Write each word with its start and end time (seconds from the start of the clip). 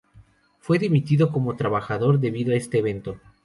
Fue 0.57 0.79
dimitido 0.79 1.31
como 1.31 1.51
embajador 1.51 2.19
debido 2.19 2.53
a 2.53 2.57
este 2.57 2.79
evento. 2.79 3.19